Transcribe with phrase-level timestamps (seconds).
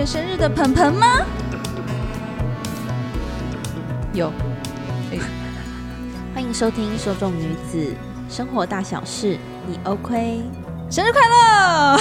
[0.00, 1.26] 月生日的盆盆吗？
[4.14, 4.32] 有。
[6.32, 7.94] 欢迎收听《说中女子
[8.26, 9.34] 生活大小事》，
[9.66, 10.42] 你 OK？
[10.90, 11.98] 生日快乐！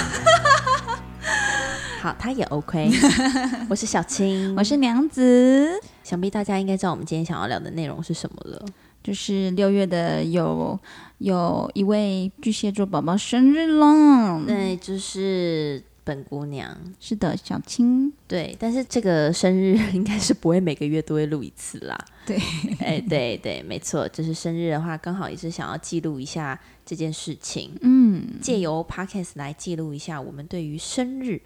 [2.00, 2.90] 好，他也 OK。
[3.70, 5.70] 我是小青，我是娘子。
[6.02, 8.64] 想必大家应该知道我们今天想要聊的内容是什么了，
[9.04, 10.80] 就是六月的有
[11.18, 15.84] 有一位巨蟹座宝宝生日了，对，就是。
[16.10, 21.96] 本姑娘是的，小青对，但是这个生日应该是不会每个月都会录一次啦。
[22.26, 22.36] 对，
[22.80, 27.78] 哎、欸，对对，没错，就是生日的话，刚好也是想要记录一下这件事情。
[27.82, 31.40] 嗯，借由 Podcast 来记录一下我们对于生日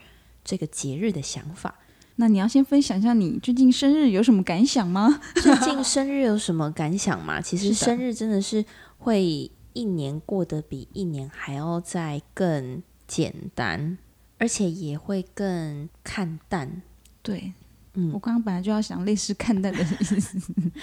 [0.45, 1.75] 这个节日的想法。
[2.15, 5.19] 那你要先分享一下你最近生日有什么感想吗？
[5.35, 7.41] 最近生日有什么感想吗？
[7.43, 8.63] 其实生日真的是
[8.99, 13.97] 会一年过得比一年还要再更简单。
[14.43, 16.81] 而且也会更看淡，
[17.21, 17.53] 对，
[17.93, 19.85] 嗯，我刚刚本来就要想类似看淡的意
[20.19, 20.37] 思，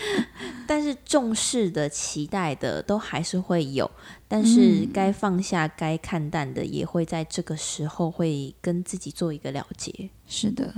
[0.66, 3.90] 但是重视的、期待的都还是会有，
[4.26, 10.08] 但是该放下、该看淡的，也会在这个时候会跟自己做一个了结。
[10.26, 10.72] 是的，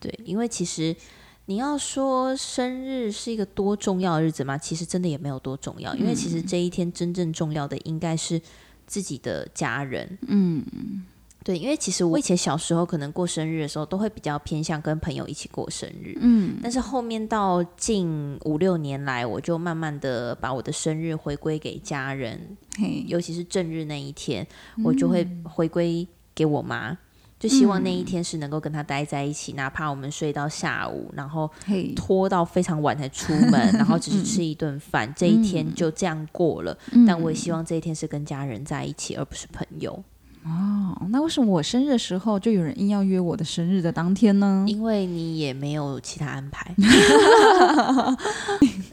[0.00, 0.96] 对，因为其实
[1.44, 4.58] 你要说生日是一个多重要的日子吗？
[4.58, 8.42] 其实真的也没有多重要，因为其实这一天真正重要的应该是
[8.88, 11.04] 自己的家人，嗯。
[11.44, 16.16] 对，因为其实我以前小时候可能过生日的时候，都会比较偏向跟朋友一起过生日。
[16.20, 23.04] 嗯，但是后面到近五六年来，我就慢慢的把我的生日回归给家人，嘿。
[23.06, 24.46] 尤其是正日那一天，
[24.84, 26.96] 我就会回归给我妈，
[27.38, 31.50] 就希望那一天是能够跟她待在一起，哪怕我们睡到下午，然后
[31.96, 36.76] 拖到非常晚才出门， 然后只是吃一顿饭，这一天就这样过了。
[37.06, 37.50] 但我也希。
[37.52, 40.02] 望这一天是跟家人在一起，而不是朋友。
[40.44, 44.64] 哦，那为什么我生日的时候就有人硬要约我的生日的当天呢？
[44.66, 46.74] 因为你也没有其他安排。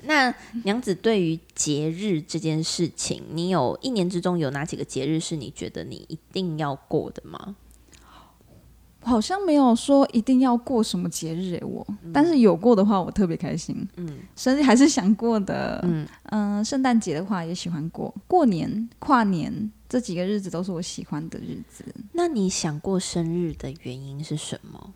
[0.03, 0.31] 那
[0.63, 7.55] 娘子对于节日这件事情，你有一年之中有哪几个节日是你觉得你一定要过的吗？
[9.09, 13.75] 好像没有说一定要过什么节日诶，我，嗯、但是有过的话，我特别开心。
[13.95, 15.79] 嗯，生日还是想过的。
[15.83, 19.71] 嗯嗯、呃，圣诞节的话也喜欢过，过年、跨年。
[19.89, 21.83] 这几个日子都是我喜欢的日子。
[22.13, 24.93] 那你想过生日的原因是什么？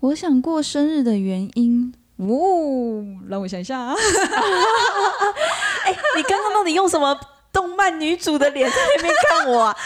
[0.00, 3.92] 我想过生日的原因，哦，让我想一下啊！
[5.84, 7.14] 哎、欸，你刚刚到底用什么
[7.52, 9.76] 动漫女主的脸在那边看我啊？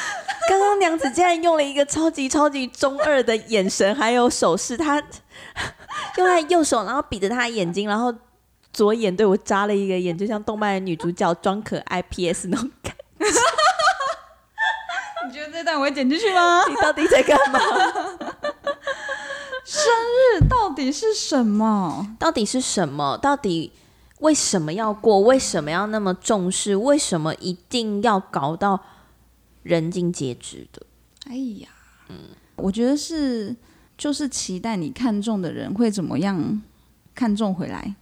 [0.49, 5.03] 刚刚娘子竟然用了一个超级超级中二的眼神，还有手势，她
[6.17, 8.13] 用她右手，然后比着她的眼睛，然后
[8.73, 13.27] 左眼对我眨了一个眼，就像动漫的女主角装可爱 PS 那种感觉。
[15.27, 16.65] 你觉得这段我会剪进去吗？
[16.69, 17.61] 你到底在干嘛？
[19.65, 22.17] 生日到底是什么？
[22.19, 23.17] 到底是什么？
[23.23, 23.73] 到底
[24.19, 25.21] 为什么要过？
[25.21, 26.75] 为什么要那么重视？
[26.75, 28.81] 为什么一定要搞到
[29.63, 30.87] 人尽皆知的？
[31.27, 31.69] 哎呀，
[32.09, 32.17] 嗯，
[32.57, 33.55] 我觉得是，
[33.97, 36.63] 就是期待你看中的人会怎么样
[37.15, 37.95] 看中回来。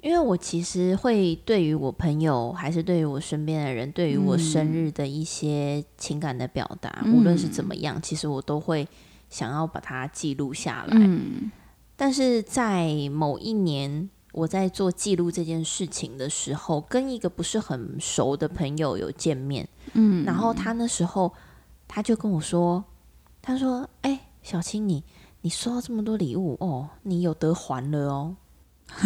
[0.00, 8.86] 因为我其实会对于我朋友，还是对于我身边的人，对于我生日的一些情感的表达，嗯、无论是怎么样，其实我都会
[9.30, 10.96] 想要把它记录下来。
[11.00, 11.50] 嗯、
[11.96, 21.32] 但是在某一年，我在做记录这件事情的时候，跟一个不是很熟的朋友有见面，嗯，然后他那时候
[21.86, 22.82] 他就跟我说，
[23.40, 25.04] 他说：“哎、欸，小青，你
[25.42, 28.36] 你收到这么多礼物哦，你有得还了哦。”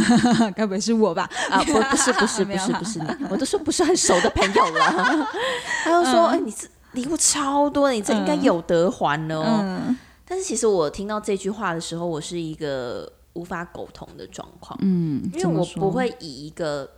[0.57, 1.29] 该不会是我吧？
[1.51, 5.29] 啊，不，不是，不是， 不是，不是你，我都说不是很熟的朋友了。
[5.85, 9.59] 他又说：“哎、欸，你这礼物超多，你这应该有得还了哦。
[9.61, 14.79] 嗯”但是其实我听到这句话的时候，我是一个无法沟通的状况。
[14.83, 16.91] 嗯，因为我不会以一个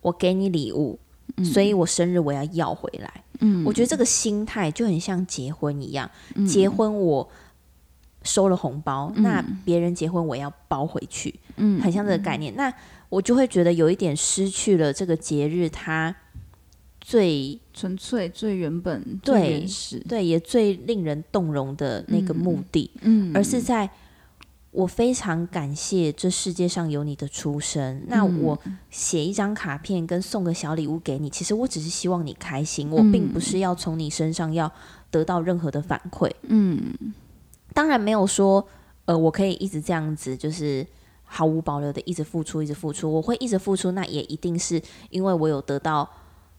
[0.00, 0.98] 我给你礼物，
[1.36, 3.24] 嗯、所以我生日我要要回来。
[3.40, 7.28] 嗯，我觉得这个心态就很像结婚一样，嗯、结婚我。
[8.24, 12.54] 收了红包，嗯、那别人结婚我要包回去，嗯，很像这个概念。
[12.54, 12.74] 嗯、那
[13.08, 16.14] 我就会觉得有一点失去了这个节日它
[17.00, 23.90] 最纯粹、最原本、对最原始，对，也最令人动容的那个目的，嗯，而是在
[24.72, 27.98] 我非常感谢这世界上有你的出生。
[27.98, 28.58] 嗯、那我
[28.90, 34.72] 写一张卡片跟送个小礼物给你，其实我只是希望你开心，嗯、我并不是要从你身上要
[35.10, 36.92] 得到任何的反馈，嗯。
[37.74, 38.66] 当然没有说，
[39.06, 40.86] 呃，我可以一直这样子，就是
[41.24, 43.10] 毫无保留的一直付出，一直付出。
[43.10, 46.06] 我会一直付出，那也一定是因为我有得到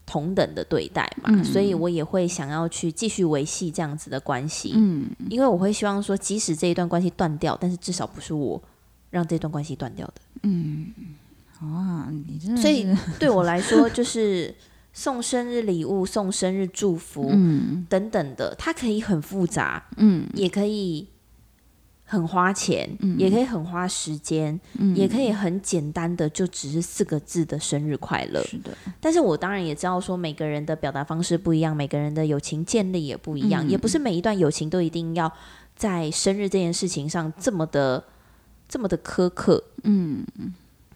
[0.05, 4.73] 同等的对待嘛，嗯、所以我也会想要去继续维系这样子的关系。
[4.75, 8.61] 嗯，因为我会希望说，即使这一段关系断掉，但是至少不是我
[9.09, 10.13] 让这段关系断掉的。
[10.43, 10.93] 嗯，
[11.61, 12.85] 哇，你真的，所以
[13.17, 14.53] 对我来说，就是
[14.91, 21.07] 送生日礼物、送生日祝福，嗯，等等的，它可以很复杂，嗯，也可以。
[22.05, 28.43] 很花钱，嗯、也可以很花时间，嗯、也可以很简单的，就只是四个字的生日快乐。
[28.43, 35.31] 是的，但是我当然也知道说，每个人的表达方式不一样，每个人的友情建立也不一样，嗯、也不是每一段友情都一定要
[35.75, 38.03] 在生日这件事情上这么的
[38.67, 39.63] 这么的苛刻。
[39.83, 40.23] 嗯，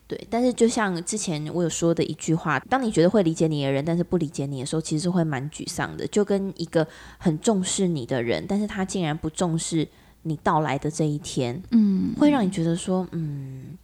[0.07, 0.27] 对。
[0.29, 6.05] 但是就像之前我有说的一句话，当你觉得会理解你的人，但是不理解你的时候，其实是会蛮沮丧的。
[6.05, 6.85] 就跟一个
[7.17, 9.87] 很重视你的人，但是他竟然不重视。
[10.27, 13.77] 你到来的这一天，嗯，会让你觉得说，嗯，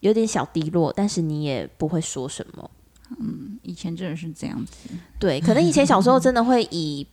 [0.00, 2.70] 有点小低落，但是你也不会说什么。
[3.18, 4.88] 嗯，以前真的是这样子，
[5.18, 7.06] 对，可能以前小时候真的会以，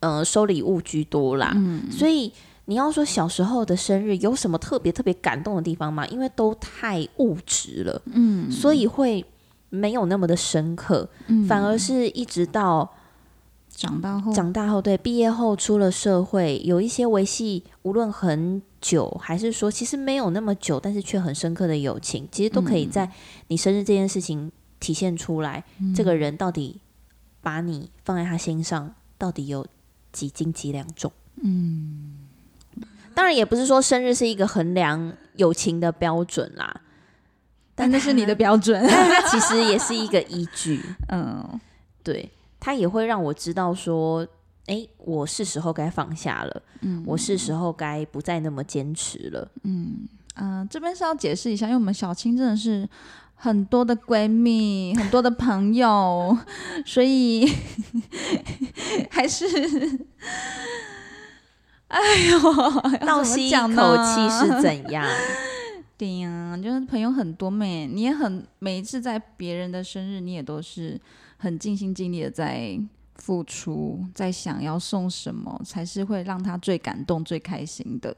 [0.00, 1.52] 呃，收礼物居多啦。
[1.56, 2.32] 嗯，所以
[2.66, 6.06] 你要说小时候的生日有什么特别特别感动的地方吗？
[6.06, 9.24] 因为都太物质了，嗯，所以会
[9.70, 12.90] 没有那么的深刻，嗯，反而是一直到。
[13.76, 23.10] 长大后，长大后，对，毕业后出了社会，有一些维系无论很久，还是说其实没有那么久，但是却很深刻的友情，其实都可以在
[23.48, 25.64] 你生日这件事情体现出来。
[25.80, 26.80] 嗯、这个人到底
[27.42, 29.66] 把你放在他心上，到底有
[30.12, 31.10] 几斤几两重？
[31.42, 32.14] 嗯，
[33.14, 36.80] 当然也不是说生日是一个衡量友情的标准啦，
[37.74, 38.86] 但那是你的标准，
[39.28, 40.80] 其实也是一个依据。
[41.10, 41.60] 嗯，
[42.04, 42.30] 对。
[42.64, 44.26] 他也会让我知道说，
[44.64, 52.88] 哎，我是时候该放下了，嗯，我是时候该不再那么坚持了，嗯嗯、呃，这边是要解释一下，因为我们小青真的是
[53.34, 56.34] 很多的闺蜜，很多的朋友，
[56.86, 57.46] 所以
[59.12, 59.44] 还是，
[61.88, 62.00] 哎
[62.30, 62.40] 呦，
[63.06, 65.06] 倒吸一口气是怎样？
[65.98, 70.98] 对呀，就是朋友很多妹，你也很每一次在别人的生日，你也都是。
[71.44, 72.80] 很尽心尽力的在
[73.16, 78.16] 付出，在想要送什么才是会让他最感动、最开心的。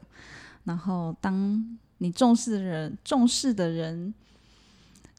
[0.63, 4.13] 然后，当你重视的人、重视的人，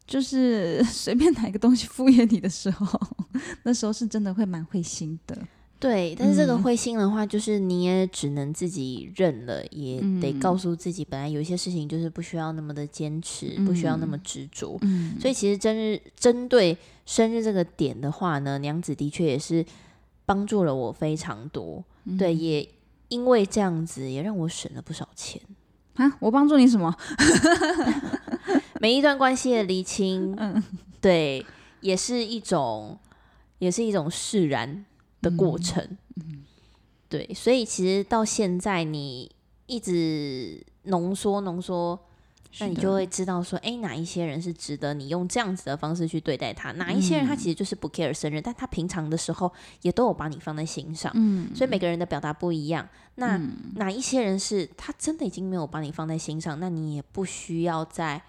[0.07, 2.99] 就是随便拿一个东西敷衍你的时候，
[3.65, 5.37] 那时候是真的会蛮会心的。
[5.81, 14.77] 对，但是这个灰心的话，就是你也只能自己认了，嗯、也得告诉自己，本来有一些事情就是不需要那么的坚持，嗯、不需要那么执着。
[14.83, 16.77] 嗯、所以其实针日针对
[17.07, 19.65] 生日这个点的话呢，娘子的确也是
[20.27, 21.85] 帮助了我非常多。
[22.05, 22.69] 嗯、对，也
[23.09, 25.41] 因为这样子，也让我省了不少钱
[25.95, 26.17] 啊！
[26.19, 26.93] 我帮助你什么？
[28.81, 30.63] 每一段关系的厘清，嗯，
[31.01, 31.47] 对，
[31.81, 32.99] 也是一种，
[33.61, 34.85] 也是一种释然。
[35.21, 35.83] 的过程，
[36.17, 36.45] 嗯，
[37.09, 39.31] 对，所以其实到现在你
[39.67, 41.99] 一直浓缩浓缩，
[42.61, 53.37] 那你就会知道说，哎，哪一些人是值得你用这样子的方式去对待他，哪一些人他其实就是不 care 生日，但他平常的时候也都有把你放在心上，嗯，所以每个人的表达不一样，那
[53.75, 58.23] 哪一些人是他真的已经没有把你放在心上，那你也不需要再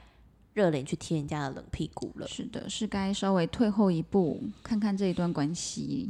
[0.54, 6.10] 热脸去贴人家的冷屁股了，是的，是该稍微退后一步，看看这一段关系。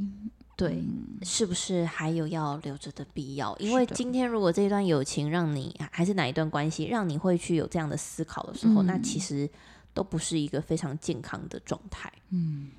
[0.60, 0.84] 对，
[1.22, 3.56] 是不是还有要留着的必要？
[3.60, 9.50] 因为今天如果这一段友情让你，还是哪一段关系让你会去有这样的思考的时候，嗯、那其实
[9.94, 12.12] 都不是一个非常健康的状态。
[12.32, 12.72] 嗯，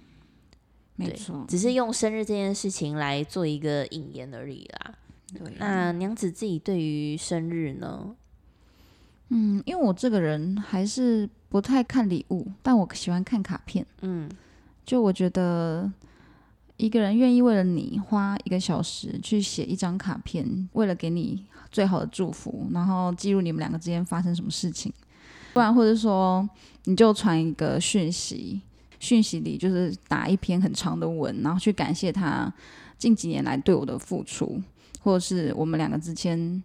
[0.94, 4.94] 没错，只是用生日这件事情来做一个引言而已啦。
[5.32, 8.14] 对，那娘子自己对于生日呢？
[9.30, 13.86] 嗯，因为我这个人还是不太看礼物，但我喜欢看卡片。
[14.02, 14.30] 嗯，
[14.84, 15.90] 就我觉得。
[16.80, 24.90] 一个人愿意为了你花一个小时去写一张卡片，为了给你最好的祝福，然后记录你们两个之间发生什么事情，
[25.52, 26.48] 不然或者说
[26.84, 28.62] 你就传一个讯息，
[28.98, 32.50] 讯息里就是打一篇很长的文，然后去感谢他
[32.96, 34.58] 近几年来对我的付出，
[35.02, 36.62] 或者是我们两个之间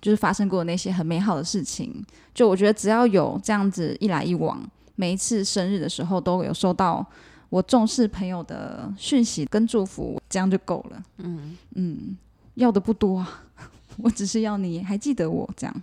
[0.00, 1.92] 就是发生过那些很美好的事情。
[2.32, 4.62] 就我觉得只要有这样子一来一往，
[4.94, 7.04] 每一次生日的时候都有收到。
[7.52, 11.02] 我重视朋友的讯息跟祝福，这样就够了。
[11.18, 12.16] 嗯嗯，
[12.54, 13.44] 要的不多啊，
[14.00, 15.82] 我只是要你还记得我，这样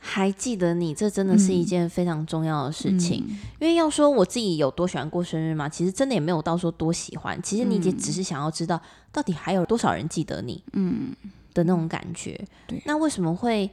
[0.00, 3.24] 还记得你，这真的是一件非常重要的事情。
[3.28, 7.40] 嗯、因为要说我自己有多喜欢过生日嘛，其实真的也没有到说多喜欢。
[7.40, 11.14] 其实你也只是想要知道，到底还有多少人记得你，嗯
[11.54, 12.44] 的那种感觉。
[12.66, 13.70] 对，那为什么会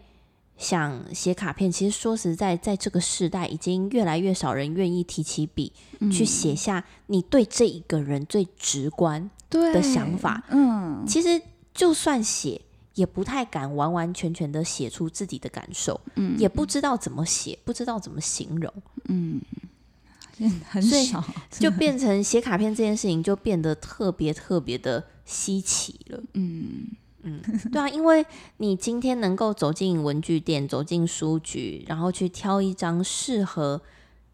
[0.58, 10.44] 想写卡片，其实说实在，在这个时代，已经越来越少人愿意提起笔、嗯、去写下你对这一个人最直观的想法。
[10.50, 11.42] 嗯，其实
[11.74, 12.62] 就算写，
[12.94, 18.74] 也不太敢完完全全的写出自己的感受，嗯，也不知道怎么写，不知道怎么形容，
[19.10, 19.42] 嗯，
[20.70, 21.22] 很少，
[21.52, 26.88] 就变成写卡片这件事情就变得特别特别的稀奇了，嗯。
[27.26, 27.42] 嗯，
[27.72, 28.26] 对啊，因为
[28.58, 33.82] 你今天能够走进文具店，走进书局，然后去挑一张适合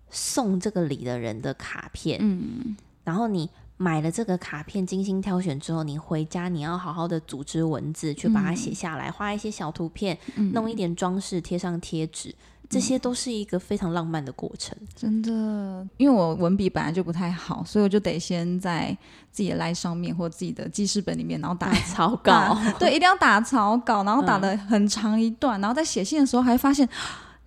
[0.10, 12.36] 送这个礼的人的卡片，嗯，然后你买了这个卡片，精心挑选之后，你回家你要好好的组织文字，去把它写下来，画一些小图片，嗯，弄一点装饰，贴上贴纸。
[12.72, 15.86] 这些都是一个非常浪漫的过程，真的。
[15.98, 18.98] 因为我文笔本来就不太好，所以我就得先在
[19.30, 22.58] 自己的 LINE 上面或自己的记事本里面，然后打草稿。
[22.80, 26.88] 对，一定要打草稿，然后打的很长一段，嗯、然后在写信的时候还发现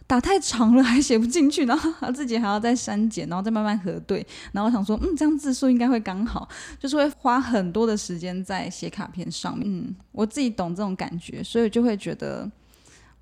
[0.06, 4.26] 打太长了，还写不进去，然后自己还要再删减，然后再慢慢核对。
[4.52, 6.46] 然后我想说，嗯，这样字数应该会刚好，
[6.78, 9.66] 就是会花很多的时间在写卡片上面。
[9.66, 12.50] 嗯，我自己懂这种感觉，所以就会觉得。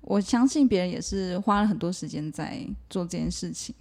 [0.03, 3.73] 我相信别人也是花了很多时间在做这件事情，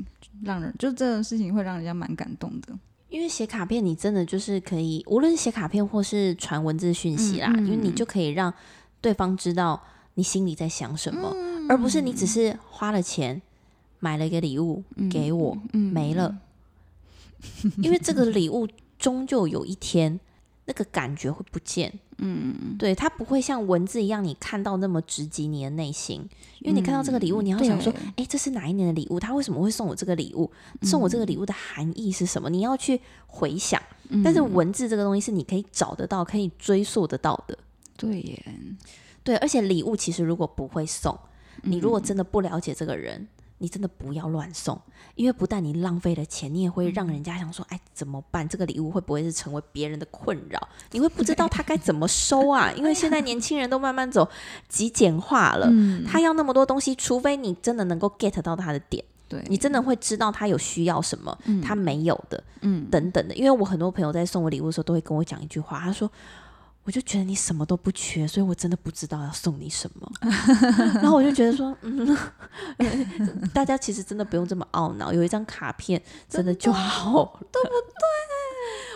[0.43, 2.79] 让人就这种事情会让人家蛮感动的。
[3.09, 8.53] 因为写卡片，你真的就是可以，无论写卡片或是传文字讯息啦，嗯嗯、因为你就可以让
[9.01, 9.83] 对方知道
[10.15, 13.43] 你心里在想什么，嗯、而不是你只是花了钱
[13.99, 16.39] 买了一个礼物给我，没了。
[17.79, 20.21] 因为这个礼物终究有一天。
[20.65, 26.29] 那个感觉会不见，嗯，对，它不会像文字一样，你看到那么直击你的内心。
[26.61, 29.19] 因为你看到这个礼物，你要想说，哎，这是哪一年的礼物？
[29.19, 30.49] 他为什么会送我这个礼物？
[30.83, 32.49] 送我这个礼物的含义是什么？
[32.49, 33.83] 你要去回想。
[34.23, 37.59] 但是文字这个东西是你可以找得到、可以追溯得到的。
[37.97, 38.45] 对耶，
[39.25, 41.19] 对，而且礼物其实如果不会送，
[41.63, 43.27] 你如果真的不了解这个人。
[43.63, 44.77] 你真的不要乱送，
[45.15, 48.49] 因为不但你浪费了钱，你也会让人家想说：“哎，怎么办？
[48.49, 50.61] 这个礼物会不会是成为别人的困扰？
[50.91, 52.73] 你会不知道他该怎么收啊？
[52.73, 54.29] 因为现在年轻人都慢慢走
[54.69, 55.71] 极简化了，
[56.05, 63.35] 他要那么多东西，除非你真的能够 get 到他的点，对，你真的会知道他有需要什么，他没有的，嗯，等等的。
[63.37, 66.11] 因为我很多朋友在送我礼物的时候，都会跟我讲一句话，他说。
[66.85, 70.13] 我就觉得你什么都不缺，所以我真的不知道要送你什么。
[71.01, 72.17] 然后我就觉得说，嗯，
[73.55, 78.03] 大家其实真的不用这么懊恼，有一张卡片真的就好，对不对？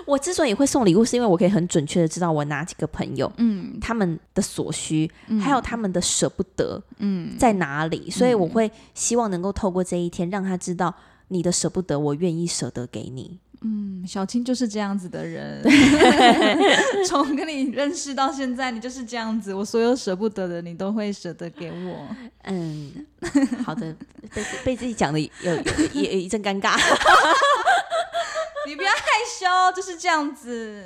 [0.06, 8.10] 我之所以会送礼物，是因为我可以很准确的知道我哪几个朋友，嗯，他们的所需，嗯、还有他们的舍不得，嗯，在哪里？
[8.10, 10.94] 所以我会希望能够透过这一天，让他知道
[11.28, 13.38] 你的舍不得，我愿意舍得给你。
[13.68, 15.60] 嗯，小青就是这样子的人，
[17.04, 19.52] 从跟你认识到现在，你就是这样子。
[19.52, 22.06] 我所有舍不得的，你都会舍得给我。
[22.44, 23.04] 嗯，
[23.64, 23.92] 好的，
[24.32, 26.78] 被被自己讲的有有也一阵尴尬。
[28.68, 29.00] 你不要害
[29.36, 30.84] 羞，就是这样子。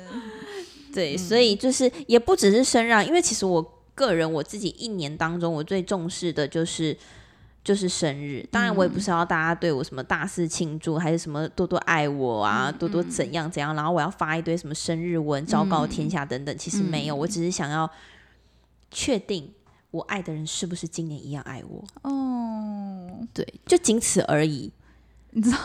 [0.91, 3.61] 对，所以就是也不只是声让，因为其实我
[3.93, 6.97] 个人我自己一年当中，我最重视的就是。
[7.63, 16.57] 就是生日，当然我也不是要大家对我什么大肆庆祝，嗯、还是什么多多爱我啊，嗯、多多怎样怎样，然后我要发一堆什么生日文，昭告天下等等。
[16.57, 17.89] 其实没有，嗯、我只是想要
[18.89, 19.51] 确定
[19.91, 21.83] 我爱的人是不是今年一样爱我。
[22.01, 24.71] 哦，对，就仅此而已。
[25.29, 25.57] 你知道，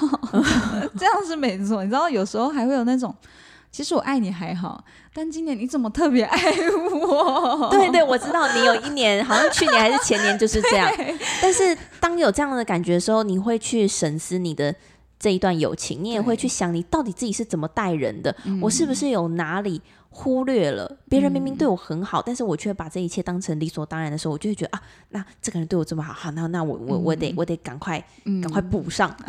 [0.98, 1.82] 这样是没错。
[1.82, 3.14] 你知道，有时候还会有那种。
[3.70, 4.82] 其实我爱你还好，
[5.12, 6.38] 但今年你怎么特别爱
[6.92, 7.68] 我？
[7.70, 10.90] 对对，我知道你有一年，好像去年还是前年就是这样。
[11.42, 14.74] 但是当有这样的感觉的时候，你会去审视你的
[15.18, 19.82] 这一段友情，你也会去想你到底自己是怎么待人的，我是不是有哪里？
[20.18, 29.10] 忽略了别人明明对我很好，嗯、但是我却把这一切当成理所当然的时候，我就会觉得啊，那这个人对我这么好，好，那那我我我得我得赶快赶快补上。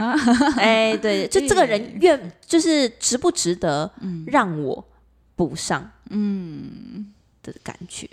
[0.58, 3.92] 哎、嗯欸，对，就这个人愿就是值不值得
[4.28, 4.88] 让我
[5.36, 7.12] 补上，嗯。
[7.44, 8.06] 的感觉，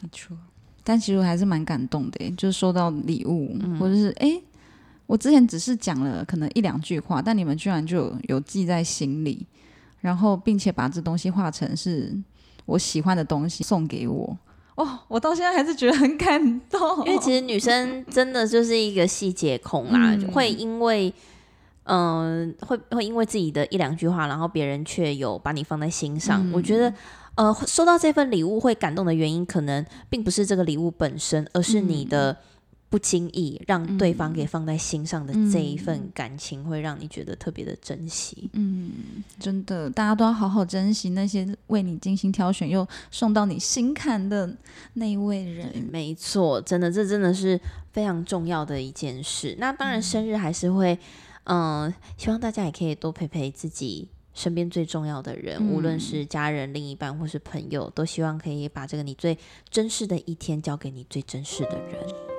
[0.00, 0.34] 没错。
[0.82, 4.42] 但其实我还是蛮感动的，就是收到礼物，嗯、或者是哎、欸，
[5.06, 9.46] 我之前只是讲了可能一两句话，但你们居然就有，有记在心里。
[10.00, 12.16] 然后，并且把这东西画成是
[12.66, 14.36] 我喜欢的东西送给我
[14.76, 17.06] 哦，我到现在还是觉得很感动。
[17.06, 21.12] 因为其实女生真的就是一个细节控啦，嗯、会因为
[21.84, 26.48] 嗯、呃，会会因为自己的一两句话，然后别人却有把你放在心上。
[26.48, 26.92] 嗯、我觉得
[27.34, 32.36] 呃，收到这份礼物会感动的原因，可能并不是这个礼物本身，而是你的。
[32.90, 38.50] 不经意让对方给放在心上的这一份感情，会让你觉得特别的珍惜。
[38.52, 38.90] 嗯，
[39.38, 44.56] 真的，大家都要好好珍惜那些为你精心挑选又送到你心坎的
[44.94, 45.88] 那一位人。
[45.90, 47.60] 没错，真的，这真的是。
[47.90, 49.56] 非常重要的一件事。
[49.58, 50.96] 那当然，生日还是会，
[51.44, 59.36] 嗯、呃，希望大家也可以多陪陪自己身边最重要的人，嗯、无论是家人、另一半或是朋友，都希望可以把这个你最
[59.68, 62.37] 珍视的一天交给你最珍视的人。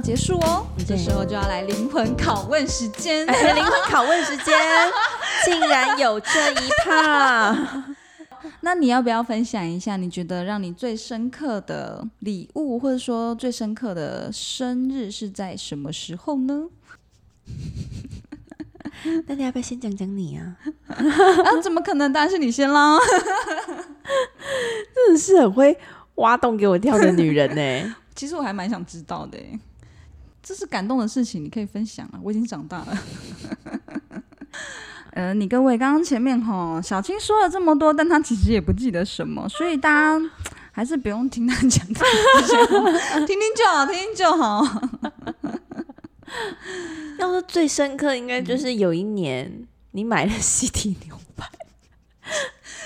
[0.00, 3.26] 结束哦，这时候就要来灵魂拷问时间。
[3.26, 4.54] 灵魂拷问时间，
[5.44, 7.84] 竟然有这一趴。
[8.60, 16.64] 那你要不要分享一下，你觉得让你最深刻的礼物，或者说最深刻的生日是在什么时候呢？
[19.26, 20.56] 那你要不要先讲讲你啊？
[20.88, 22.10] 啊，怎么可能？
[22.12, 22.98] 当然是你先啦。
[24.94, 25.78] 真的是很会
[26.16, 27.94] 挖洞给我跳的女人呢。
[28.14, 29.38] 其实我还蛮想知道的。
[30.44, 32.20] 这是感动的事情，你可以分享啊！
[32.22, 32.98] 我已经长大了。
[35.12, 40.20] 呃，你各位刚刚前面哈，小青说了这么多，但她其实也不记得什么，所以大家
[40.70, 44.62] 还是不用听她讲， 听听就好，听听就好。
[47.18, 51.48] 要说最深刻，应该就是有一年你买了西提牛排，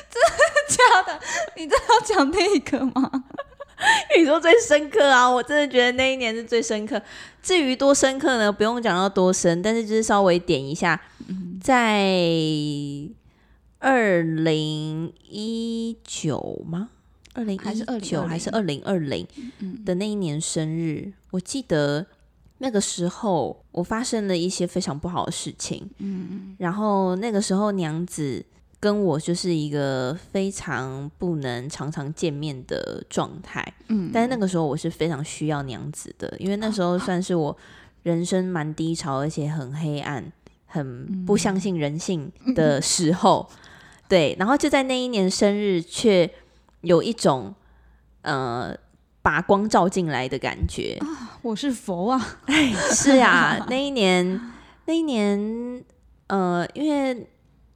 [0.09, 0.39] 真的
[0.69, 1.21] 假的？
[1.57, 3.25] 你真的要讲那个吗？
[4.19, 5.29] 你说最深刻啊！
[5.29, 7.01] 我真的觉得那一年是最深刻。
[7.43, 8.51] 至于多深刻呢？
[8.51, 11.01] 不用讲到多深，但是就是稍微点一下，
[11.63, 12.13] 在
[13.79, 16.91] 二零一九吗？
[17.35, 19.27] 二零还是二九还是二零二零
[19.85, 22.05] 的那一年生日，我记得
[22.59, 25.89] 那个时候我发生了一些非常不好的事情。
[25.99, 28.45] 嗯，然后那个时候娘子。
[28.81, 37.57] 跟我就是一个非常不能常常见面的状态，嗯，但是那个时候我是非常需要娘子的，因为那时候算是我
[38.05, 40.33] 人生蛮低潮，而且很黑暗、
[40.67, 43.57] 很不相信人性的时候，嗯、
[44.09, 46.31] 对，然后就在那一年生日，却
[46.83, 47.53] 有一种
[48.23, 48.73] 呃
[49.21, 54.41] 把光照进来的感觉啊，我是佛啊，哎，是啊，那一年，
[54.87, 55.85] 那一年，
[56.29, 57.27] 呃，因为。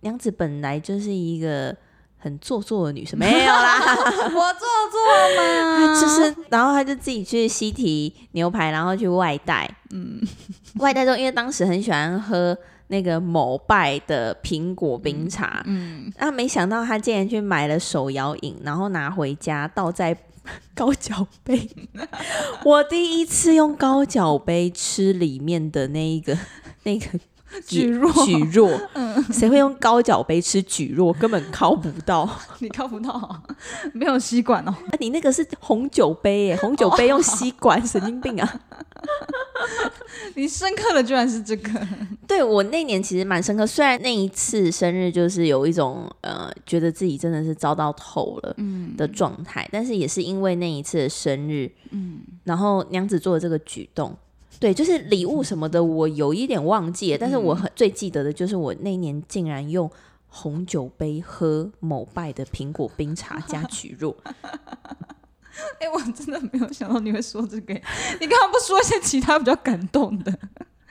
[0.03, 1.75] 娘子本来就是一个
[2.19, 5.01] 很做作的女生，没有啦， 我做作
[5.37, 5.99] 吗？
[6.01, 9.69] 就是，然后她就自己去西提牛排，然后去外带。
[9.91, 10.21] 嗯，
[10.77, 12.57] 外带之后，因为当时很喜欢喝
[12.89, 20.17] 那个某拜的苹果冰茶，嗯，那、嗯、没想到他竟然去买了手摇饮，然后拿回家倒在
[20.75, 21.69] 高脚杯。
[22.65, 26.37] 我第一次用高脚杯吃里面的那一个
[26.85, 27.07] 那个。
[27.67, 31.13] 蒟蒻，举蒻，嗯，谁会用高脚杯吃举蒻？
[31.15, 32.29] 根本靠不到，
[32.61, 33.43] 你靠不到，
[33.93, 34.71] 没有吸管哦。
[34.71, 38.61] 啊，你那个是红酒杯耶， 红酒杯用吸管，哦、神经病啊！
[40.35, 41.71] 你深刻的居然是这个？
[42.27, 48.57] 对，我那年其实蛮深刻，虽然那一次生日就是有一种呃，觉得自己真的是遭到透了
[48.97, 54.17] 的状态，嗯、但是也是因为那一次的生日，嗯，然后娘子做的这个举动。
[54.63, 59.91] 对，就是礼物什么的，我有一点忘记了，但是我很最记得的就是我那年竟然用
[60.29, 64.15] 红酒杯喝某拜的苹果冰茶加 蒟蒻。
[65.81, 67.75] 哎、欸，我真的没有想到你会说这个，
[68.21, 70.33] 你刚刚不说一些其他比较感动的？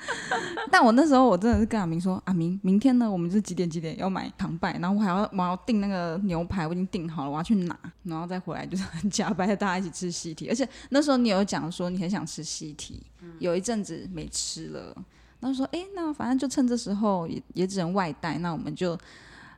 [0.72, 10.50] 但我那时候我真的是跟阿明说，阿明，明天呢，我们是几点几点要买糖拜，然后我还要我要订那个牛排，我已经订好了，我要去拿，然后再回来就是很假掰，大家一起吃西提。
[10.50, 14.96] 而且那时候你有讲说你很想吃西提，嗯、有一阵子没吃了，
[15.40, 18.98] 然后说，哎、欸，那反正就趁这时候也也只能外带，那我们就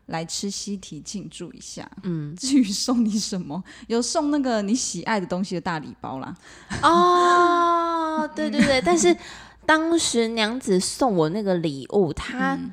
[0.07, 1.89] 来吃西提庆祝一下。
[2.03, 6.35] 嗯，至于送你什么，有送那个你喜爱的东西的大礼包啦。
[6.83, 9.15] 哦，对对对，但是。
[9.65, 12.71] 当时娘子送我那个礼物，她，嗯、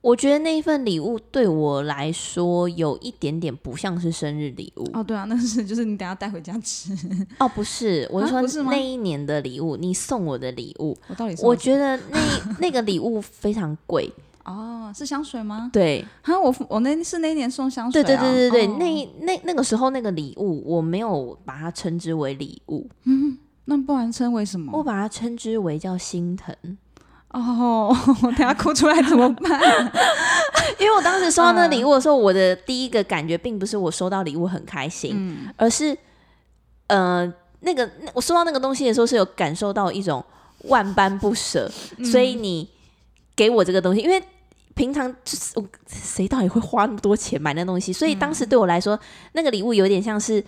[0.00, 4.84] 我觉得那一份礼物对我来说有一点点不像是生日礼物。
[4.92, 6.92] 哦，对啊，那是就是你等下带回家吃。
[7.38, 12.18] 哦，不是，我是说那一年的礼物，你送我的礼物，我到底我觉得那
[12.60, 14.12] 那个礼物非常贵。
[14.44, 15.70] 哦，是香水吗？
[15.72, 18.04] 对，哈，我我那是那一年送香水，啊。
[18.04, 22.88] 对对对对对，哦、那那那个时候那个礼物，我没有把它称之为礼物。
[23.04, 23.38] 嗯。
[23.66, 24.76] 那不然称为什么？
[24.76, 26.54] 我把它称之为叫心疼。
[27.30, 29.50] 哦，我等下哭出来怎么办？
[30.78, 35.96] 因为我当时收到那礼物的时候，我的第一个感觉并不是我收到礼物很开心，嗯、而是
[36.88, 40.22] 呃，那个我收到那个东西的时候是有感受到一种
[40.64, 42.68] 万般不舍，嗯、所以你
[43.34, 44.22] 给我这个东西，因为
[44.74, 45.54] 平常就是
[45.86, 47.94] 谁到底会花那么多钱买那东西？
[47.94, 49.00] 所以当时对我来说，嗯、
[49.32, 50.44] 那个礼物有点像是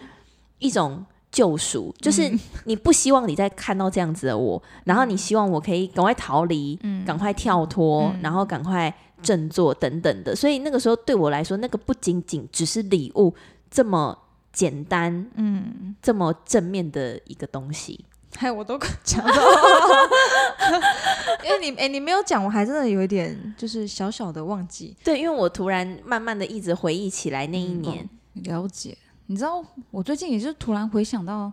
[0.58, 1.02] 一种。
[1.34, 10.36] 救赎，就是你不希望你再看到这样子的我，嗯、然后你希望我可以赶快逃离，嗯、赶快跳脱，嗯、然后赶快振作等等的。
[10.36, 13.34] 所以那个时候对我来说，那个不仅仅只是礼物
[13.68, 14.16] 这么
[14.52, 18.04] 简单，嗯，这么正面的一个东西。
[18.36, 19.34] 嗨，我都讲到，
[21.44, 24.96] 因为你哎、欸，你没有讲，我还真的有一点就是小小的忘记。
[25.02, 28.08] 对，因为我突然慢慢的一直回忆起来那一年，
[28.44, 28.96] 了解。
[29.26, 31.52] 你知道我最近也是突然回想到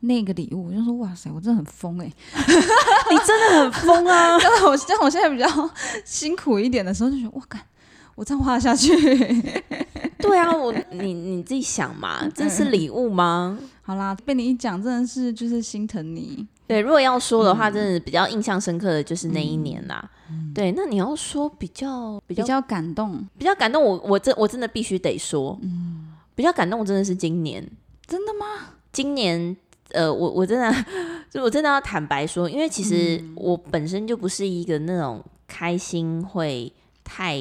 [0.00, 2.12] 那个礼物，我就说哇塞，我真的很疯哎、欸！
[3.10, 4.36] 你真的很疯啊！
[4.40, 5.46] 但是我像我现在比较
[6.04, 7.60] 辛苦一点的时候，就觉得哇，干
[8.14, 8.92] 我这样花下去，
[10.18, 13.58] 对啊，我你你自己想嘛，这是礼物吗？
[13.82, 16.46] 好啦，被你一讲，真的是就是心疼你。
[16.66, 20.10] 对，如果要说的话，嗯、真的比较印象深刻的就是那一年啦。
[20.30, 26.01] 嗯、对，那你要说比较比较，比较感动，比较感动，我我真我真的必须得说，嗯。
[26.34, 27.66] 比较感动，真的是今年，
[28.06, 28.74] 真的吗？
[28.92, 29.56] 今年，
[29.90, 30.84] 呃，我我真的，
[31.30, 36.72] 就我真的要坦白说，因为其实我本身就不是一个那种开心会
[37.04, 37.38] 太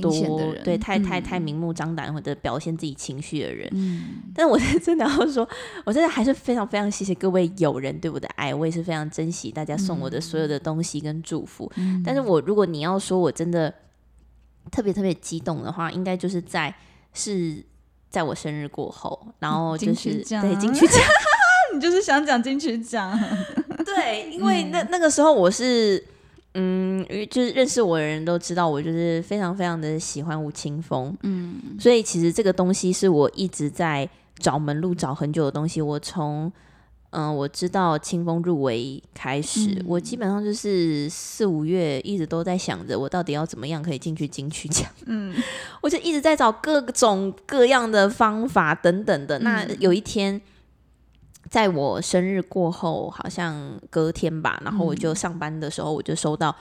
[0.00, 3.68] 多对，太太太明目张胆或者表现自己情绪的人。
[3.72, 5.48] 嗯，但是我真的要说，
[5.84, 11.70] 我真的还是非常非常谢谢各位友人对我的爱，我也是非常珍惜大家送我的所有的东西跟祝福。
[11.76, 13.74] 嗯，但是我如果你要说我真的
[14.70, 16.74] 特别特别激动的话，应该就是在
[17.12, 17.64] 是。
[18.10, 20.98] 在我生日过后，然后就是对金曲奖
[21.72, 23.18] 你就是想讲金曲奖，
[23.86, 26.04] 对，因为那那个时候我是，
[26.54, 36.52] 嗯，就是认识我的人都知道我就是非常非常的喜欢吴青峰，嗯，所以其实这个东西是我一直在找门路找很久的东西，我从。
[37.10, 44.88] 嗯，我知道清风入围开始，嗯、我基本上就是四五月一直都在想着，我到底要怎么样可以进去金曲奖。
[45.06, 45.34] 嗯，
[45.82, 49.38] 我就一直在找各种各样的方法等等的。
[49.40, 50.40] 嗯、那有一天，
[51.48, 56.54] 在我生日过后，好像隔天吧，然后我就上班的时候，我就收到，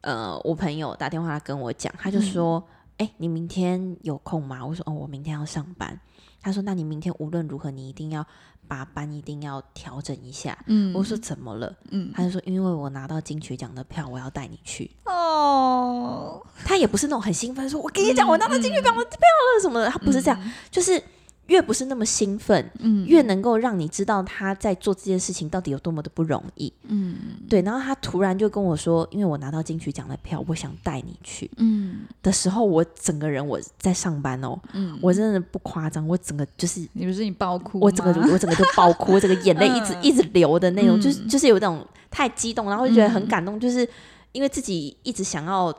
[0.00, 2.60] 嗯、呃，我朋友打电话跟我讲，他就说
[2.98, 6.00] ：“哎、你明天有空吗？”我说：“哦，我明天要上班。”
[6.40, 8.26] 他说：“那你明天无论如何，你一定要。”
[8.68, 10.58] 把班一定要调整一下。
[10.66, 11.72] 嗯，我说怎么了？
[11.92, 14.90] 嗯，他就说因为我拿到金曲奖的票，我要带你去。
[15.04, 21.00] 哦，他也不是那种很兴奋，说我跟你讲，我拿到金曲奖的票了什么的，他不是这样，就是。
[21.46, 27.16] 越不是那么兴奋，嗯，越能够让你知道他在做这件事情到底有多么的不容易，嗯，
[27.48, 27.62] 对。
[27.62, 43.88] 然后他突然就跟我说：“因为我拿到金曲奖的票，我想带你去。”嗯，的时候，我整个人我在上班哦，嗯，我真的不夸张，我整个就是你不是你爆哭，我整个我整个就爆哭， 我整个眼泪一直一直流的那种，就是就是有那种太激动，然后就觉得很感动，就是
[44.32, 45.72] 因为自己一直想要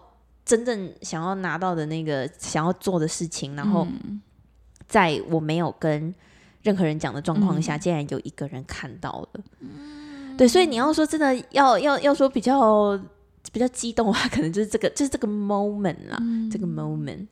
[0.46, 3.86] 真正想要拿到的那个想要做的事情，然后。
[4.88, 6.14] 在我没有跟
[6.64, 13.00] 任何人讲的状况下，嗯、竟然有一个人看到了，嗯、对，所以你要说真的要要要说比较
[13.52, 17.28] 比较激动的话，可能就是这个就是这个 moment 啦，嗯、这个 moment。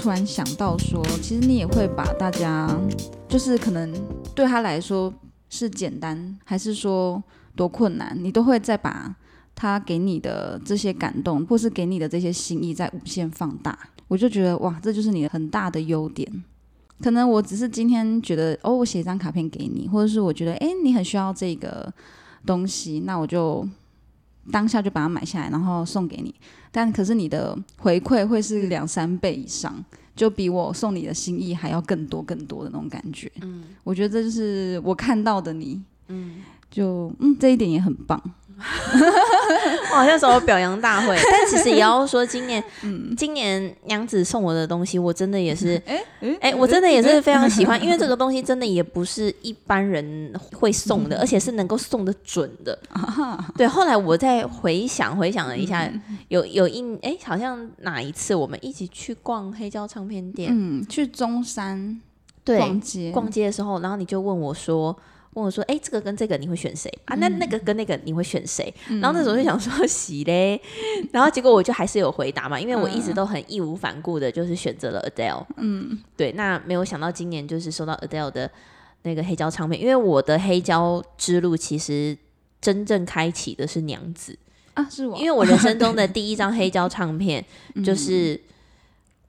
[0.00, 2.66] 突然想到说，其实你也会把大家，
[3.28, 3.92] 就是可能
[4.34, 5.12] 对他来说
[5.50, 7.22] 是简单，还是说
[7.54, 9.14] 多困难，你都会再把
[9.54, 13.78] 他给你的这些感动，或是给你的这些心意再无限放大。
[14.08, 16.44] 我就觉得哇，这就是你的很大的优点。
[17.02, 21.92] 可能我只是今天觉得哦，我写一张卡片给你，或者是我觉得诶，你很需要这个
[22.46, 23.68] 东西，那我就
[24.50, 26.34] 当下就把它买下来，然后送给你。
[26.70, 33.30] 但可是你的回馈会是两三倍以上，就比我送你的心意还要更多更多的那种感觉。
[33.42, 35.82] 嗯，我觉得这就是我看到的你。
[36.08, 38.20] 嗯，就嗯这一点也很棒。
[39.90, 46.02] 我好像什么表扬大会， 但其实也要说，今年， 嗯，今年娘子送我的东西，我真的也是， 哎
[46.40, 52.78] 哎，我真的也是非常喜欢，因为这个东西真的也不是一般人会送的，而且是能够送的准的。
[53.56, 55.90] 对，后来我再回想回想了一下，
[56.28, 62.00] 有有一哎，好像哪一次我们一起去逛黑胶唱片店，嗯，去中山
[62.44, 63.10] 对逛街。
[63.10, 64.96] 逛街的时候，然后你就问我说。
[65.34, 67.14] 问我说：“哎、欸，这个跟这个你会选谁啊？
[67.16, 70.60] 那那个跟那个你会选谁？”嗯、然后那时候就想说：“洗嘞。”
[71.12, 75.46] 然后结果我就还是有回答嘛，因为我一直都很义无反顾的，就是选择了 Adele。
[75.56, 76.32] 嗯，对。
[76.32, 78.50] 那没有想到今年就是收到 Adele 的
[79.02, 82.16] 那个黑胶唱片，因为我的黑胶之路其实
[82.60, 84.36] 真正开启的是娘子
[84.74, 87.44] 啊，是我，因为我人生中的第一张黑胶唱片
[87.84, 88.40] 就是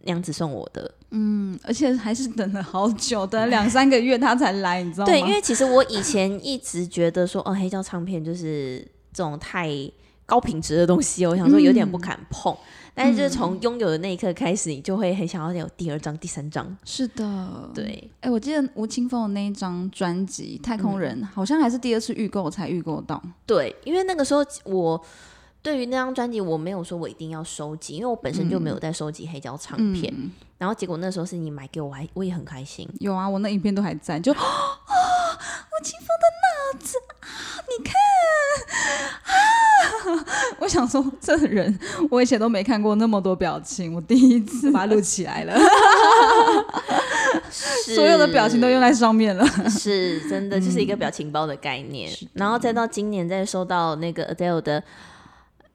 [0.05, 0.91] 娘子送我的。
[1.11, 5.11] 嗯，而且还是等了好久，等了 两三个月他才来，你知道吗？
[5.11, 8.79] 对，因为其实我以前一直觉得说，哦，黑胶唱片就是
[9.13, 9.69] 这种太
[10.25, 12.53] 高品质的东西，我想说有点不敢碰。
[12.53, 12.57] 嗯、
[12.95, 16.77] 但是就是从拥有的那一刻开始，你就会很想要有第二张、第三张。
[16.85, 18.09] 是的，对。
[18.21, 23.21] 哎、欸，我记得吴青峰的那一张专辑《太空人》，嗯，好像还是第二次预购才预购到。
[23.45, 25.03] 对，因为那个时候我。
[25.63, 30.11] 对于那张专辑，我没有说我一定要收集，因为我本身就没有在收集黑胶唱片。
[30.17, 32.89] 嗯、然后结果那时候是你买给我，我还我也很开心。
[32.99, 37.27] 有啊，我那影片都还在，就啊，吴青峰的脑子啊，
[37.69, 37.93] 你看
[40.17, 40.25] 啊，
[40.57, 45.55] 我想说这人我以前都没看过那么多表情，我第一次把它录起来了，
[47.93, 52.11] 所有的表情都用在上面了， 是真的就是一个表情包的概念。
[52.23, 54.83] 嗯、然后再到今年再收到那个 Adele 的。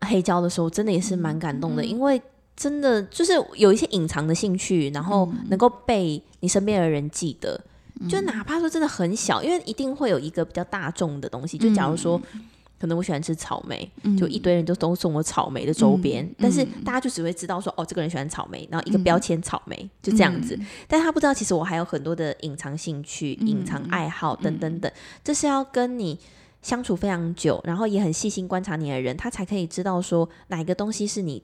[0.07, 2.21] 黑胶的时候，真的也是蛮感动的，嗯，因为
[2.57, 7.61] 真的就是有一些隐藏的兴趣，然后能够被你身边的人记得，
[8.01, 11.59] 嗯，就哪怕说真的很小，因为一定会有一个比较大众的东西。
[11.59, 12.41] 就假如说，嗯，
[12.81, 24.91] 可能我喜欢吃草莓，嗯，就一堆人都都送我草莓的周边，嗯，但是大家就只会知道说，哦，这个人喜欢草莓，然后一个标签草莓，嗯，就这样子，但他不知道其实我还有很多的隐藏兴趣、隐藏爱好等等等，
[25.23, 26.19] 这是要跟你。
[26.67, 31.41] 相处非常久，然后也很细心观察你的人，他才可以知道说哪一个东西是你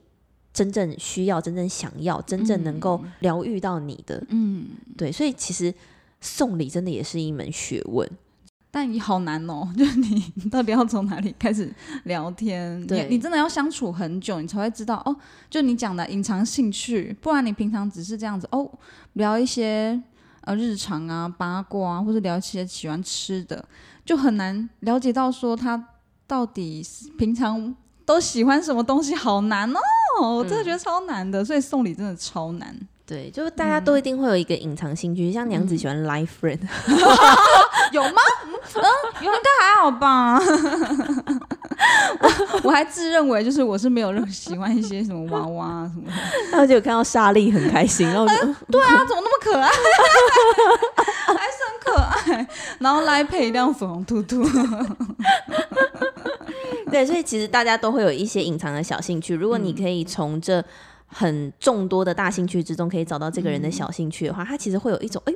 [0.51, 4.21] 真正需要、真正想要、真正能够疗愈到你的。
[4.27, 4.65] 嗯，
[4.97, 5.73] 对，所以其实
[6.19, 8.05] 送礼真的也是一门学问，
[8.69, 12.85] 但你好难哦， 就是你到底要从哪里开始聊天？
[12.85, 15.15] 对，你，你真的要相处很久，你才会知道哦。
[15.49, 18.69] 就你讲的隐藏兴趣，不然你平常只是这样子哦，
[19.13, 20.03] 聊一些
[20.45, 23.63] 呃日常啊、八卦啊，或者聊一些喜欢吃的。
[24.05, 25.81] 就很难了解到说他
[26.27, 26.85] 到底
[27.17, 27.73] 平常
[28.05, 29.71] 都喜欢什么东西，好难
[30.19, 30.35] 哦！
[30.37, 32.77] 我真的觉得超难的，所以送礼真的超难。
[33.05, 36.59] 对，就是大家都一定会有一个隐藏兴趣，像娘子喜欢 life Friend，
[37.91, 38.21] 有吗？
[38.75, 38.83] 嗯，
[39.21, 40.39] 应该还好吧。
[42.19, 42.29] 我
[42.69, 46.13] 我还自认为就是我是没有喜欢一些什么娃娃啊什么的，
[46.51, 48.35] 然后就看到莎莉很开心，然后就
[48.71, 49.69] 对啊，怎么那么可爱？
[51.33, 52.47] 还是很可爱，
[52.79, 54.43] 然后来配一辆粉红兔兔。
[56.91, 59.33] 对，所以其实大家都会有一些隐藏的小兴趣。
[59.33, 60.63] 如果你可以从这
[61.07, 65.33] 很众多的大兴趣之中，可以找到这个人的小兴趣的话，他其实会有一种哎，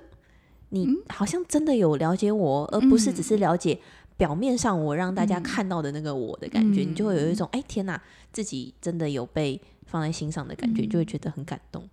[0.70, 3.80] 你好像真的有了解我，而不是只是了解
[4.18, 6.82] 表面上我让大家看到的那个我的感觉。
[6.82, 8.02] 你就会有一种哎，天哪，
[8.34, 11.88] 自己真的有被放在心上的感觉，就会觉得很感动。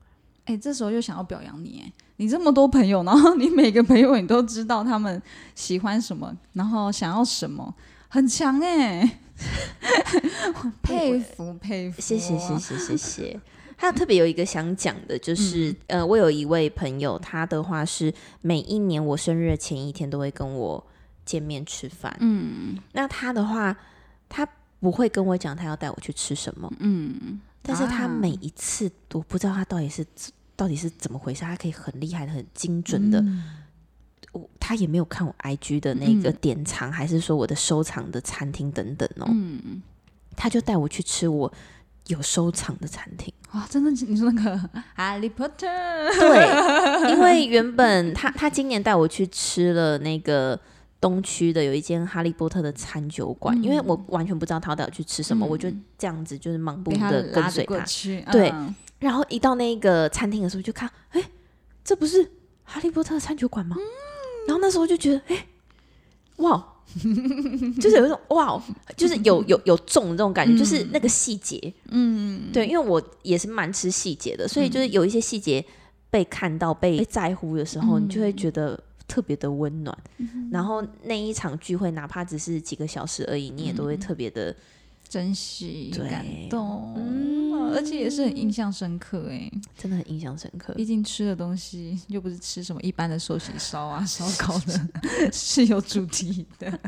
[0.46, 5.22] 哎，这时候又想要表扬你，哎，你这么多朋友，然后你每个朋友你都知道他们
[5.54, 7.74] 喜欢什么，然后想要什么，
[8.08, 9.20] 很强哎，
[10.82, 13.40] 佩服佩服，谢谢谢谢谢谢。
[13.76, 20.86] 还有特别有一个想讲的，就是、嗯、呃，我有一位朋友，他的话是每一年我生日的前一天都会跟我
[21.24, 23.76] 见面吃饭，嗯，那他的话，
[24.28, 24.46] 他
[24.80, 27.40] 不会跟我讲他要带我去吃什么，嗯。
[27.66, 30.04] 但是他每一次，我不知道他到底是
[30.54, 33.18] 到底是怎么回事，他可以很厉害的、很精准的。
[34.32, 39.24] 我、嗯、他也没有看我 IG 的那个典藏、嗯，还是说我的收藏的餐厅等等哦。
[39.30, 39.80] 嗯、
[40.36, 41.50] 他就带我去吃我
[42.08, 43.32] 有收藏的餐厅。
[43.52, 43.90] 哇，真的？
[43.90, 45.66] 你说那个哈利波特？
[46.20, 50.60] 对，因为原本他他今年带我去吃了那个。
[51.04, 57.84] 东区的有一间哈利波特的餐酒馆、嗯，因为我完全不知道他到底要去吃什么、嗯，我就这样子就是盲目的跟随他，
[58.24, 58.32] 他。
[58.32, 61.22] 对、嗯，然后一到那个餐厅的时候就看，哎，
[61.84, 62.26] 这不是
[62.62, 63.84] 哈利波特的餐酒馆吗、嗯？
[64.48, 65.46] 然后那时候就觉得，哎，
[66.36, 66.72] 哇，
[67.78, 68.62] 就是有一种哇，
[68.96, 75.62] 就是有有有中这种感觉、嗯，就是那个细节，嗯，对，因为我也是蛮吃细节的，所以就是有一些细节
[76.08, 78.82] 被看到、被被在乎的时候，嗯、你就会觉得。
[79.06, 84.54] 特别的温暖、嗯，然后那一场聚会，哪怕只是几个小时而已，你也都会特别的
[85.08, 90.72] 珍惜、感动，嗯，而且也是很印象深刻，哎，真的很印象深刻。
[90.74, 94.88] 毕竟吃的东西又不是吃什么一般的寿喜烧啊、 烧烤的，
[95.30, 96.80] 是有主题的。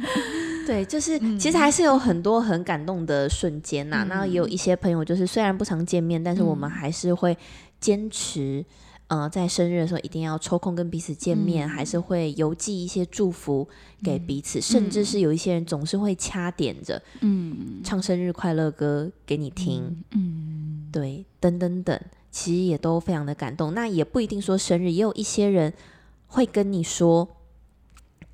[0.66, 4.06] 对，就是其实还是有很多很感动的瞬间呐、啊。
[4.08, 7.36] 然后也有一些朋友，就是虽然不常见面，但是我们还是会
[7.78, 8.64] 坚持。
[9.08, 13.66] 呃，在生日的时候一定要抽空跟彼此见面，嗯、还是会邮寄一些祝福
[14.02, 21.98] 给彼此、嗯，甚至是有一些人总是会掐点着，嗯，唱生日快乐歌给你听，嗯，对，等等等，
[22.30, 23.72] 其实也都非常的感动。
[23.72, 25.72] 那也不一定说生日，也有一些人
[26.26, 27.26] 会跟你说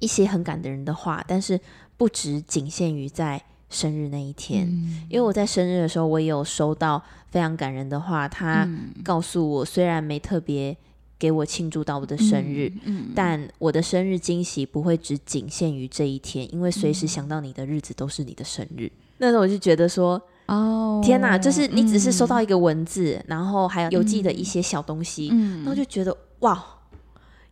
[0.00, 1.60] 一些很感人的话，但是
[1.96, 3.40] 不只仅限于在
[3.74, 8.28] 生日那一天，嗯、因为我在生日的时候，我也有收到非常感人的话。
[8.28, 8.68] 他
[9.02, 10.76] 告诉我，虽然没特别
[11.18, 18.86] 给我庆祝到我的生日，嗯嗯、但我的生日惊喜不会只仅限于这一天，因为随时想到你的日子都是你的生日。
[18.86, 26.64] 嗯、那时候我就觉得说，哦，天哪，就是你只是收到一个文字，嗯、然后还有邮寄的一些小东西，嗯、然后就觉得哇。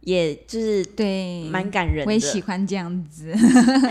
[0.02, 2.06] 也就是对，蛮感人的。
[2.06, 3.32] 我也喜欢这样子，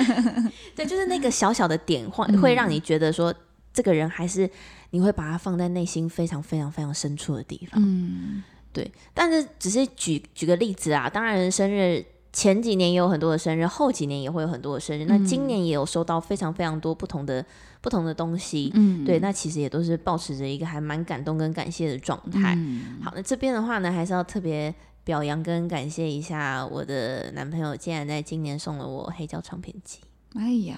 [0.75, 3.33] 对，就是那个小小的点，会会让你觉得说，
[3.73, 4.49] 这个人还是
[4.89, 7.81] 你会把他放在内心非常非常非常深处的地方。
[7.81, 8.43] 嗯，
[8.73, 8.91] 对。
[9.13, 15.05] 但是只是举举个例子啊，当然生日前几年也有很多的生日，后几年也会有很多的生日。
[15.05, 17.45] 那今年也有收到非常非常多不同的
[17.79, 18.69] 不同的东西。
[18.75, 19.17] 嗯，对。
[19.19, 22.53] 那其实也都是保持着一个还蛮感动跟感谢的状态。
[22.57, 24.75] 嗯，好，那这边的话呢，还是要特别。
[25.03, 29.99] 表扬跟感谢一下我的男朋友，竟然在今年送了我黑胶唱片机。
[30.35, 30.75] 哎呀，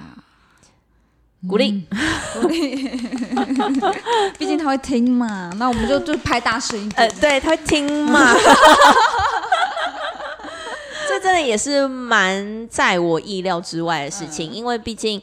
[1.47, 1.85] 鼓励，
[2.41, 2.87] 鼓励，
[4.39, 7.07] 毕竟他会听嘛，那我们就就拍大声一点。
[7.07, 8.33] 呃，对，他会听嘛。
[11.07, 15.21] 这真的也是蛮在我意料之外的事情，嗯、因为毕竟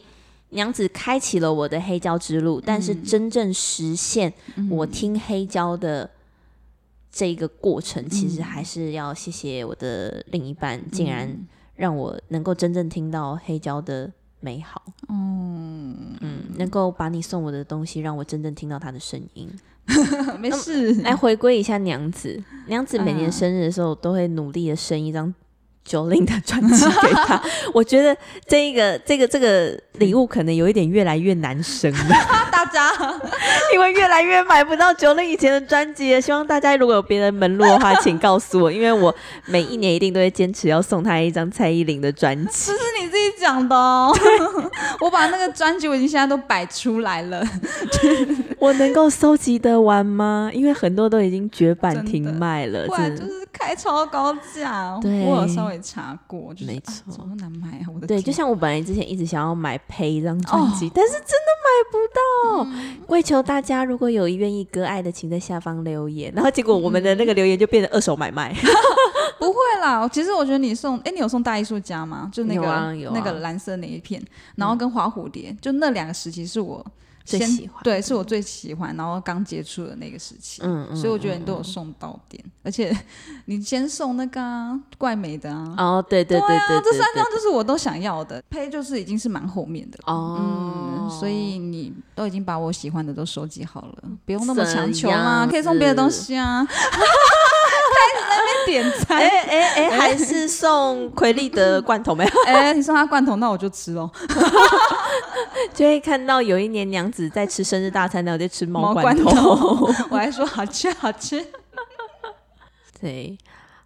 [0.50, 4.32] 娘子开启了我的黑胶之路，嗯、但是真正实现
[4.70, 6.10] 我听黑胶的。
[7.10, 11.28] 这一个过程，其实还是要谢谢我的另一半，嗯、竟然
[11.76, 14.82] 让我能够真正听到黑胶的美好。
[15.08, 19.50] 嗯嗯，能够把你送我的东西，让我真正听到他的声音。
[20.38, 22.40] 没事，来回归一下娘子。
[22.68, 25.34] 娘子每年生日的时候，都会努力的生一张。
[25.88, 27.42] Jolin 的专辑给他，
[27.74, 28.16] 我觉得
[28.46, 32.14] 这一个这个这个礼物可能有一点越来越难生了，
[32.52, 32.90] 大家，
[33.72, 39.12] 因为越来越买不到 Jolin 以前的专辑，希望大家如果有别的门路的话，请告诉我，因为我
[39.46, 42.70] 每一年一定都会坚持要送他一张蔡依林的专辑。
[42.70, 44.14] 不是你自己讲的哦，
[45.02, 47.44] 我把那个专辑我已经现在都摆出来了，
[48.60, 50.50] 我能够收集得完吗？
[50.54, 55.80] 因为很多都已经绝版停卖了，就是开超高价，对我有稍微。
[55.82, 57.88] 查过，就是、没错错，怎么难买啊？
[57.92, 62.20] 我的对，就像我本来之前一直想要买呸一张专辑，哦、但是真的买不到。
[63.06, 66.30] 跪、嗯、求大家，如果有愿意割爱的，请在下方留言。
[66.36, 68.54] 然后结果我们的那个留言就变成二手买卖。
[69.40, 72.28] 嗯、不会啦，其实我觉得你送，哎、欸，你有送大艺术家吗？
[72.32, 74.22] 就那个、啊啊、那个蓝色那一片，
[74.56, 76.84] 然后跟花蝴蝶，嗯、就那两个时期是我。
[77.22, 82.96] 最喜欢对，是我最喜欢，然后刚接触的那个时期，嗯，嗯，所以我觉得你都有送到点，嗯、而且
[83.44, 96.66] 你先送那个、啊、怪美的啊，哦，对对对对，对，这三张就是我都想要的，呸，就是已经是蛮后面的哦，嗯，所以你都已经把我喜欢的都收集好了，不用那么强求嘛，可以送别的东西啊。
[98.00, 102.30] 开始在那边点餐，哎哎哎，还是送奎利的罐头没有？
[102.46, 104.10] 哎、欸，你送他罐头，那我就吃喽。
[105.74, 111.44] 就会看到有一年娘子在吃生日大餐，然后在吃猫罐头， 我还说好吃好吃。
[113.00, 113.36] 对。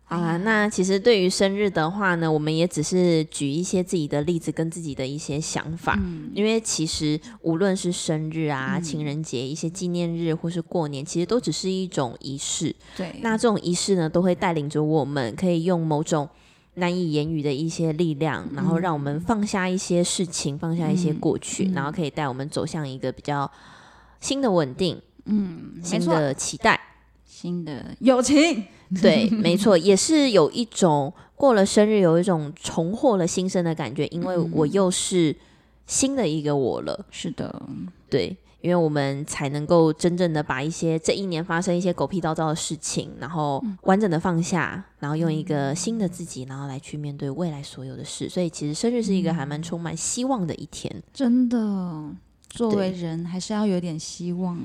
[0.06, 12.76] 好啦，那其实对于生日的话呢，我们也只是举一些自己的例子跟自己的一些想法，嗯、因为其实无论是生日啊、嗯、情人节、一些纪念日或是过年，其实都只是一种仪式。
[12.96, 16.28] 对，那这种仪式呢，都会带领着我们，可以用某种
[16.74, 23.50] 难以言语的一些力量，然后让我们放下一些事情，放下一些过去，嗯、然后可以带我们走向一个比较
[24.20, 26.78] 新的稳定，嗯，新的期待，
[27.44, 28.64] 新的友情。
[29.02, 35.35] 对，没错，也是有一种过了生日，有一种重获了新生的感觉，因为我又是
[35.87, 37.04] 新的一个我了。
[37.11, 37.62] 是的，
[38.09, 48.26] 对，因为我们才能够真正的把一些这一年发生一些狗屁叨叨的事情，然后完整的放下，然后用一个新的自己，然后来去面对未来所有的事。
[48.28, 51.02] 所以，其实生日是一个还蛮充满希望的一天。
[51.12, 51.59] 真的，
[52.48, 54.57] 作为人还是要有点希望。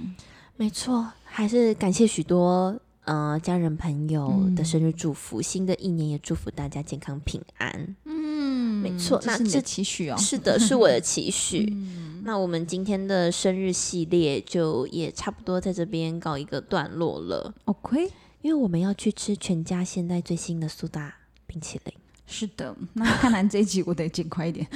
[0.60, 2.78] 没错，还是感谢许多。
[3.06, 7.96] 呃，家人朋友的生日祝福，嗯、新的一年也祝福大家健康平安。
[8.04, 11.66] 嗯，没错，那这期许哦，是的，是我的期 许。
[11.72, 17.54] 嗯、那我们今天的生日系列就也差不多在这边告一个段落了。
[17.64, 21.16] OK，因为我们要去吃全家现在最新的苏打
[21.48, 21.94] 冰淇淋。
[22.28, 24.68] 是的，那看来这一集我得尽快一点。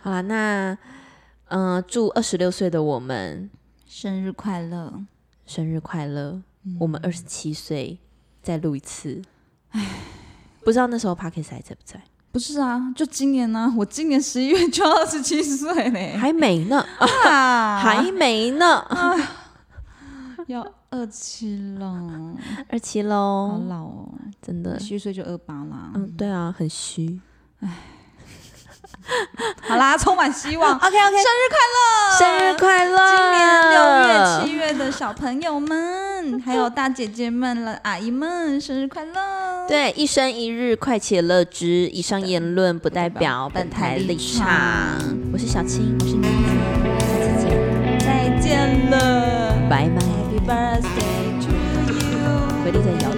[0.00, 0.78] 好了，那
[1.48, 3.50] 嗯、呃，祝二十六岁的我们
[3.86, 5.02] 生日快乐。
[5.46, 6.42] 生日快乐！
[6.64, 8.00] 嗯、我们二十七岁，
[8.42, 9.22] 再录一次。
[9.70, 10.00] 唉，
[10.64, 12.02] 不知道那时候 Parkes 还在不在？
[12.32, 13.74] 不是啊，就今年呢、啊。
[13.76, 19.14] 我今年十一月就二十七岁嘞，还没呢，啊、 还没呢，啊、
[20.48, 22.34] 要二七了，
[22.68, 25.92] 二七喽，好老哦，真的，虚岁就二八啦。
[25.94, 27.20] 嗯，对啊，很虚。
[27.60, 27.95] 唉。
[29.68, 30.74] 好啦，充满希望。
[30.78, 32.96] OK OK，生日快乐，生日快乐！
[33.10, 33.76] 今年六
[34.06, 39.66] 月、七月的小朋友们， 还有大姐姐们了，阿姨们，生日快乐！
[39.68, 41.66] 对，一生一日，快且乐之。
[41.66, 44.46] 以上言论不代表本台立场。
[45.32, 46.28] 我是小青，我是妮子，
[47.08, 50.04] 下次见，再见了，拜拜。
[50.06, 51.50] Happy birthday to
[51.92, 53.15] you，回力再摇。